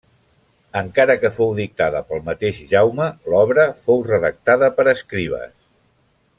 Encara 0.79 1.15
que 1.23 1.29
fou 1.35 1.51
dictada 1.59 2.01
pel 2.07 2.23
mateix 2.31 2.63
Jaume, 2.73 3.09
l'obra 3.35 3.69
fou 3.85 4.03
redactada 4.11 4.75
per 4.79 4.91
escribes. 4.99 5.57